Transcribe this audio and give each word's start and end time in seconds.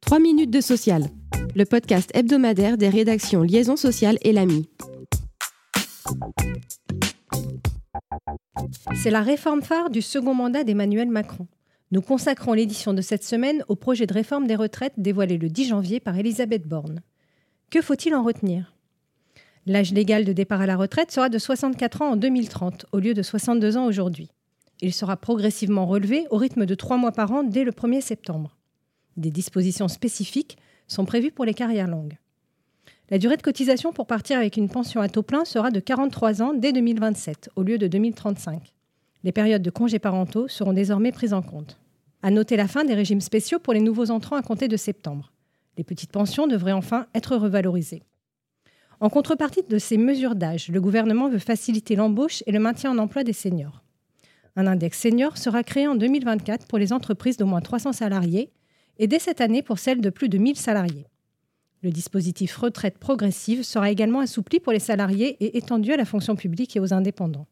3 0.00 0.18
minutes 0.18 0.50
de 0.50 0.60
social, 0.60 1.04
le 1.54 1.64
podcast 1.64 2.10
hebdomadaire 2.14 2.76
des 2.76 2.88
rédactions 2.88 3.42
Liaison 3.42 3.76
sociale 3.76 4.18
et 4.22 4.32
l'AMI. 4.32 4.68
C'est 8.94 9.10
la 9.10 9.22
réforme 9.22 9.62
phare 9.62 9.90
du 9.90 10.02
second 10.02 10.34
mandat 10.34 10.64
d'Emmanuel 10.64 11.08
Macron. 11.08 11.46
Nous 11.90 12.02
consacrons 12.02 12.52
l'édition 12.52 12.92
de 12.92 13.02
cette 13.02 13.24
semaine 13.24 13.64
au 13.68 13.76
projet 13.76 14.06
de 14.06 14.14
réforme 14.14 14.46
des 14.46 14.56
retraites 14.56 14.94
dévoilé 14.96 15.38
le 15.38 15.48
10 15.48 15.68
janvier 15.68 16.00
par 16.00 16.16
Elisabeth 16.18 16.66
Borne. 16.66 17.00
Que 17.70 17.80
faut-il 17.80 18.14
en 18.14 18.22
retenir? 18.22 18.74
L'âge 19.66 19.92
légal 19.92 20.24
de 20.24 20.32
départ 20.32 20.60
à 20.60 20.66
la 20.66 20.76
retraite 20.76 21.10
sera 21.10 21.28
de 21.28 21.38
64 21.38 22.02
ans 22.02 22.10
en 22.10 22.16
2030 22.16 22.86
au 22.92 22.98
lieu 22.98 23.14
de 23.14 23.22
62 23.22 23.76
ans 23.76 23.86
aujourd'hui. 23.86 24.30
Il 24.80 24.92
sera 24.92 25.16
progressivement 25.16 25.86
relevé 25.86 26.26
au 26.30 26.36
rythme 26.36 26.66
de 26.66 26.74
3 26.74 26.96
mois 26.96 27.12
par 27.12 27.32
an 27.32 27.42
dès 27.42 27.64
le 27.64 27.72
1er 27.72 28.00
septembre. 28.00 28.56
Des 29.16 29.30
dispositions 29.30 29.88
spécifiques 29.88 30.58
sont 30.88 31.04
prévues 31.04 31.30
pour 31.30 31.44
les 31.44 31.54
carrières 31.54 31.88
longues. 31.88 32.18
La 33.10 33.18
durée 33.18 33.36
de 33.36 33.42
cotisation 33.42 33.92
pour 33.92 34.06
partir 34.06 34.38
avec 34.38 34.56
une 34.56 34.68
pension 34.68 35.00
à 35.00 35.08
taux 35.08 35.22
plein 35.22 35.44
sera 35.44 35.70
de 35.70 35.80
43 35.80 36.42
ans 36.42 36.54
dès 36.54 36.72
2027 36.72 37.50
au 37.54 37.62
lieu 37.62 37.78
de 37.78 37.86
2035. 37.86 38.72
Les 39.22 39.32
périodes 39.32 39.62
de 39.62 39.70
congés 39.70 39.98
parentaux 39.98 40.48
seront 40.48 40.72
désormais 40.72 41.12
prises 41.12 41.34
en 41.34 41.42
compte. 41.42 41.78
À 42.22 42.30
noter 42.30 42.56
la 42.56 42.68
fin 42.68 42.84
des 42.84 42.94
régimes 42.94 43.20
spéciaux 43.20 43.58
pour 43.58 43.74
les 43.74 43.80
nouveaux 43.80 44.10
entrants 44.10 44.36
à 44.36 44.42
compter 44.42 44.68
de 44.68 44.76
septembre. 44.76 45.32
Les 45.76 45.84
petites 45.84 46.12
pensions 46.12 46.46
devraient 46.46 46.72
enfin 46.72 47.06
être 47.14 47.36
revalorisées. 47.36 48.02
En 49.00 49.10
contrepartie 49.10 49.62
de 49.68 49.78
ces 49.78 49.98
mesures 49.98 50.34
d'âge, 50.34 50.68
le 50.68 50.80
gouvernement 50.80 51.28
veut 51.28 51.38
faciliter 51.38 51.96
l'embauche 51.96 52.42
et 52.46 52.52
le 52.52 52.58
maintien 52.58 52.90
en 52.90 52.98
emploi 52.98 53.24
des 53.24 53.32
seniors. 53.32 53.82
Un 54.56 54.66
index 54.66 54.98
senior 54.98 55.36
sera 55.36 55.64
créé 55.64 55.88
en 55.88 55.96
2024 55.96 56.66
pour 56.66 56.78
les 56.78 56.92
entreprises 56.92 57.36
d'au 57.36 57.46
moins 57.46 57.60
300 57.60 57.92
salariés 57.92 58.50
et 58.98 59.08
dès 59.08 59.18
cette 59.18 59.40
année 59.40 59.62
pour 59.62 59.78
celles 59.78 60.00
de 60.00 60.10
plus 60.10 60.28
de 60.28 60.38
1000 60.38 60.56
salariés. 60.56 61.06
Le 61.82 61.90
dispositif 61.90 62.56
retraite 62.56 62.98
progressive 62.98 63.62
sera 63.62 63.90
également 63.90 64.20
assoupli 64.20 64.60
pour 64.60 64.72
les 64.72 64.78
salariés 64.78 65.36
et 65.44 65.58
étendu 65.58 65.92
à 65.92 65.96
la 65.96 66.04
fonction 66.04 66.36
publique 66.36 66.76
et 66.76 66.80
aux 66.80 66.94
indépendants. 66.94 67.46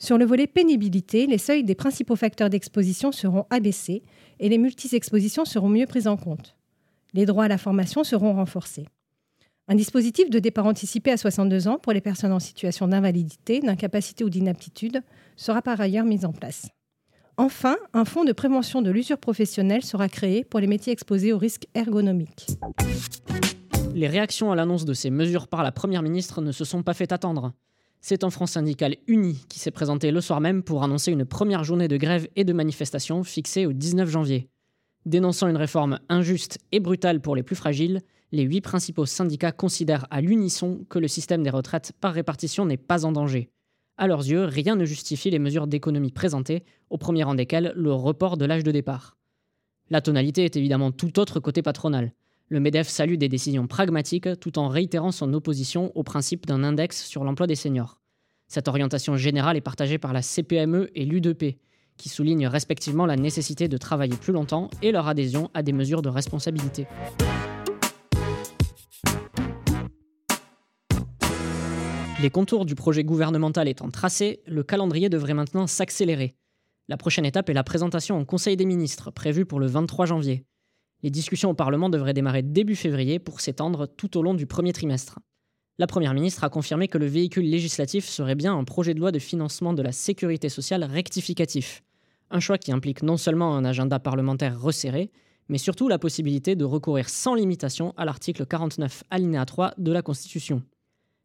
Sur 0.00 0.18
le 0.18 0.24
volet 0.24 0.48
pénibilité, 0.48 1.26
les 1.26 1.38
seuils 1.38 1.62
des 1.62 1.76
principaux 1.76 2.16
facteurs 2.16 2.50
d'exposition 2.50 3.12
seront 3.12 3.46
abaissés 3.50 4.02
et 4.40 4.48
les 4.48 4.58
multi-expositions 4.58 5.44
seront 5.44 5.68
mieux 5.68 5.86
prises 5.86 6.08
en 6.08 6.16
compte. 6.16 6.56
Les 7.14 7.24
droits 7.24 7.44
à 7.44 7.48
la 7.48 7.58
formation 7.58 8.02
seront 8.02 8.34
renforcés. 8.34 8.86
Un 9.68 9.76
dispositif 9.76 10.28
de 10.28 10.40
départ 10.40 10.66
anticipé 10.66 11.12
à 11.12 11.16
62 11.16 11.68
ans 11.68 11.78
pour 11.78 11.92
les 11.92 12.00
personnes 12.00 12.32
en 12.32 12.40
situation 12.40 12.88
d'invalidité, 12.88 13.60
d'incapacité 13.60 14.24
ou 14.24 14.30
d'inaptitude 14.30 15.02
sera 15.36 15.62
par 15.62 15.80
ailleurs 15.80 16.04
mis 16.04 16.24
en 16.24 16.32
place. 16.32 16.68
Enfin, 17.36 17.76
un 17.94 18.04
fonds 18.04 18.24
de 18.24 18.32
prévention 18.32 18.82
de 18.82 18.90
l'usure 18.90 19.18
professionnelle 19.18 19.82
sera 19.82 20.08
créé 20.08 20.44
pour 20.44 20.58
les 20.60 20.66
métiers 20.66 20.92
exposés 20.92 21.32
aux 21.32 21.38
risques 21.38 21.66
ergonomiques. 21.74 22.48
Les 23.94 24.08
réactions 24.08 24.50
à 24.50 24.56
l'annonce 24.56 24.84
de 24.84 24.94
ces 24.94 25.10
mesures 25.10 25.46
par 25.46 25.62
la 25.62 25.70
Première 25.70 26.02
ministre 26.02 26.40
ne 26.42 26.52
se 26.52 26.64
sont 26.64 26.82
pas 26.82 26.94
fait 26.94 27.12
attendre. 27.12 27.52
C'est 28.00 28.24
un 28.24 28.30
front 28.30 28.46
syndical 28.46 28.96
uni 29.06 29.46
qui 29.48 29.60
s'est 29.60 29.70
présenté 29.70 30.10
le 30.10 30.20
soir 30.20 30.40
même 30.40 30.64
pour 30.64 30.82
annoncer 30.82 31.12
une 31.12 31.24
première 31.24 31.62
journée 31.62 31.88
de 31.88 31.96
grève 31.96 32.26
et 32.34 32.44
de 32.44 32.52
manifestation 32.52 33.22
fixée 33.22 33.64
au 33.64 33.72
19 33.72 34.10
janvier. 34.10 34.48
Dénonçant 35.06 35.46
une 35.46 35.56
réforme 35.56 36.00
injuste 36.08 36.58
et 36.72 36.80
brutale 36.80 37.20
pour 37.20 37.36
les 37.36 37.44
plus 37.44 37.56
fragiles, 37.56 38.00
les 38.32 38.44
huit 38.44 38.62
principaux 38.62 39.06
syndicats 39.06 39.52
considèrent 39.52 40.06
à 40.10 40.22
l'unisson 40.22 40.84
que 40.88 40.98
le 40.98 41.06
système 41.06 41.42
des 41.42 41.50
retraites 41.50 41.92
par 42.00 42.14
répartition 42.14 42.64
n'est 42.64 42.78
pas 42.78 43.04
en 43.04 43.12
danger. 43.12 43.50
À 43.98 44.06
leurs 44.06 44.26
yeux, 44.26 44.44
rien 44.44 44.74
ne 44.74 44.86
justifie 44.86 45.30
les 45.30 45.38
mesures 45.38 45.66
d'économie 45.66 46.10
présentées, 46.10 46.64
au 46.88 46.96
premier 46.96 47.24
rang 47.24 47.34
desquelles 47.34 47.72
le 47.76 47.92
report 47.92 48.38
de 48.38 48.46
l'âge 48.46 48.64
de 48.64 48.72
départ. 48.72 49.18
La 49.90 50.00
tonalité 50.00 50.44
est 50.44 50.56
évidemment 50.56 50.90
tout 50.90 51.18
autre 51.18 51.40
côté 51.40 51.60
patronal. 51.60 52.12
Le 52.48 52.58
MEDEF 52.58 52.88
salue 52.88 53.16
des 53.16 53.28
décisions 53.28 53.66
pragmatiques 53.66 54.40
tout 54.40 54.58
en 54.58 54.68
réitérant 54.68 55.12
son 55.12 55.32
opposition 55.34 55.92
au 55.94 56.02
principe 56.02 56.46
d'un 56.46 56.64
index 56.64 57.04
sur 57.04 57.24
l'emploi 57.24 57.46
des 57.46 57.54
seniors. 57.54 58.00
Cette 58.48 58.68
orientation 58.68 59.16
générale 59.16 59.56
est 59.56 59.62
partagée 59.62 59.98
par 59.98 60.14
la 60.14 60.22
CPME 60.22 60.90
et 60.94 61.04
l'UDP, 61.04 61.58
qui 61.98 62.08
soulignent 62.08 62.46
respectivement 62.46 63.06
la 63.06 63.16
nécessité 63.16 63.68
de 63.68 63.76
travailler 63.76 64.16
plus 64.16 64.32
longtemps 64.32 64.70
et 64.82 64.92
leur 64.92 65.08
adhésion 65.08 65.50
à 65.52 65.62
des 65.62 65.72
mesures 65.72 66.02
de 66.02 66.08
responsabilité. 66.08 66.86
Les 72.20 72.30
contours 72.30 72.66
du 72.66 72.74
projet 72.74 73.02
gouvernemental 73.02 73.68
étant 73.68 73.90
tracés, 73.90 74.42
le 74.46 74.62
calendrier 74.62 75.08
devrait 75.08 75.34
maintenant 75.34 75.66
s'accélérer. 75.66 76.36
La 76.88 76.96
prochaine 76.96 77.24
étape 77.24 77.48
est 77.48 77.54
la 77.54 77.64
présentation 77.64 78.20
au 78.20 78.24
Conseil 78.24 78.56
des 78.56 78.64
ministres, 78.64 79.10
prévue 79.10 79.44
pour 79.44 79.58
le 79.58 79.66
23 79.66 80.06
janvier. 80.06 80.44
Les 81.02 81.10
discussions 81.10 81.50
au 81.50 81.54
Parlement 81.54 81.88
devraient 81.88 82.14
démarrer 82.14 82.42
début 82.42 82.76
février 82.76 83.18
pour 83.18 83.40
s'étendre 83.40 83.86
tout 83.86 84.16
au 84.16 84.22
long 84.22 84.34
du 84.34 84.46
premier 84.46 84.72
trimestre. 84.72 85.18
La 85.78 85.86
Première 85.86 86.14
ministre 86.14 86.44
a 86.44 86.50
confirmé 86.50 86.86
que 86.86 86.98
le 86.98 87.06
véhicule 87.06 87.48
législatif 87.48 88.04
serait 88.04 88.36
bien 88.36 88.56
un 88.56 88.64
projet 88.64 88.94
de 88.94 89.00
loi 89.00 89.10
de 89.10 89.18
financement 89.18 89.72
de 89.72 89.82
la 89.82 89.90
sécurité 89.90 90.48
sociale 90.48 90.84
rectificatif. 90.84 91.82
Un 92.30 92.40
choix 92.40 92.58
qui 92.58 92.72
implique 92.72 93.02
non 93.02 93.16
seulement 93.16 93.56
un 93.56 93.64
agenda 93.64 93.98
parlementaire 93.98 94.60
resserré, 94.60 95.10
mais 95.48 95.58
surtout 95.58 95.88
la 95.88 95.98
possibilité 95.98 96.54
de 96.56 96.64
recourir 96.64 97.08
sans 97.08 97.34
limitation 97.34 97.94
à 97.96 98.04
l'article 98.04 98.46
49 98.46 99.02
alinéa 99.10 99.44
3 99.44 99.74
de 99.78 99.92
la 99.92 100.02
Constitution. 100.02 100.62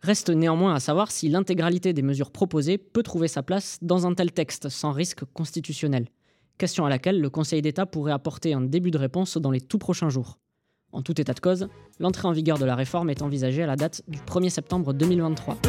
Reste 0.00 0.30
néanmoins 0.30 0.74
à 0.74 0.80
savoir 0.80 1.10
si 1.10 1.28
l'intégralité 1.28 1.92
des 1.92 2.02
mesures 2.02 2.30
proposées 2.30 2.78
peut 2.78 3.02
trouver 3.02 3.26
sa 3.26 3.42
place 3.42 3.78
dans 3.82 4.06
un 4.06 4.14
tel 4.14 4.30
texte 4.30 4.68
sans 4.68 4.92
risque 4.92 5.24
constitutionnel. 5.32 6.06
Question 6.56 6.86
à 6.86 6.88
laquelle 6.88 7.20
le 7.20 7.30
Conseil 7.30 7.62
d'État 7.62 7.84
pourrait 7.84 8.12
apporter 8.12 8.54
un 8.54 8.60
début 8.60 8.92
de 8.92 8.98
réponse 8.98 9.36
dans 9.38 9.50
les 9.50 9.60
tout 9.60 9.78
prochains 9.78 10.08
jours. 10.08 10.38
En 10.92 11.02
tout 11.02 11.20
état 11.20 11.34
de 11.34 11.40
cause, 11.40 11.68
l'entrée 11.98 12.28
en 12.28 12.32
vigueur 12.32 12.58
de 12.58 12.64
la 12.64 12.76
réforme 12.76 13.10
est 13.10 13.22
envisagée 13.22 13.62
à 13.62 13.66
la 13.66 13.76
date 13.76 14.02
du 14.08 14.18
1er 14.20 14.50
septembre 14.50 14.92
2023.« 14.94 15.58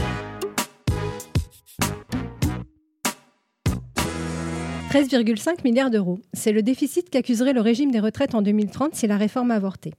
13,5 4.91 5.63
milliards 5.63 5.91
d'euros. 5.91 6.19
C'est 6.33 6.51
le 6.51 6.63
déficit 6.63 7.09
qu'accuserait 7.09 7.53
le 7.53 7.61
régime 7.61 7.91
des 7.91 7.99
retraites 7.99 8.33
en 8.33 8.41
2030 8.41 8.95
si 8.95 9.05
la 9.05 9.17
réforme 9.17 9.51
avortait. 9.51 9.93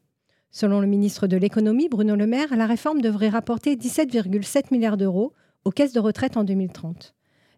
Selon 0.53 0.81
le 0.81 0.87
ministre 0.87 1.27
de 1.27 1.37
l'économie, 1.37 1.88
Bruno 1.88 2.16
Le 2.16 2.27
Maire, 2.27 2.56
la 2.56 2.66
réforme 2.66 3.00
devrait 3.00 3.28
rapporter 3.28 3.77
17,7 3.77 4.72
milliards 4.72 4.97
d'euros 4.97 5.33
aux 5.65 5.71
caisses 5.71 5.93
de 5.93 6.00
retraite 6.00 6.37
en 6.37 6.44
2030. 6.44 7.15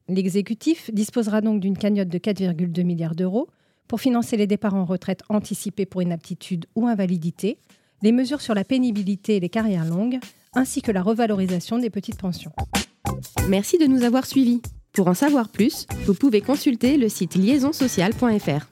L'exécutif 0.08 0.91
disposera 0.92 1.41
donc 1.41 1.60
d'une 1.60 1.78
cagnotte 1.78 2.08
de 2.08 2.19
4,2 2.19 2.84
milliards 2.84 3.14
d'euros 3.14 3.48
pour 3.88 4.00
financer 4.00 4.36
les 4.36 4.47
départs 4.47 4.75
en 4.75 4.84
retraite 4.84 5.22
anticipés 5.28 5.86
pour 5.86 6.02
inaptitude 6.02 6.66
ou 6.75 6.86
invalidité, 6.86 7.58
les 8.02 8.12
mesures 8.12 8.41
sur 8.41 8.54
la 8.54 8.64
pénibilité 8.64 9.36
et 9.36 9.41
les 9.41 9.48
carrières 9.48 9.84
longues, 9.86 10.19
ainsi 10.54 10.82
que 10.82 10.92
la 10.92 11.02
revalorisation 11.02 11.78
des 11.78 11.91
petites 11.91 12.19
pensions. 12.19 12.52
Merci 13.48 13.78
de 13.78 13.86
nous 13.86 14.02
avoir 14.02 14.26
suivis. 14.26 14.60
Pour 14.92 15.08
en 15.08 15.14
savoir 15.14 15.48
plus, 15.48 15.86
vous 16.04 16.14
pouvez 16.14 16.42
consulter 16.42 16.98
le 16.98 17.08
site 17.08 17.36
liaisonsocial.fr. 17.36 18.66